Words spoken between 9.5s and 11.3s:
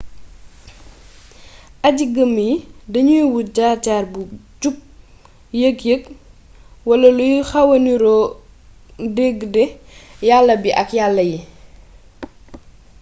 de yala bi ak yala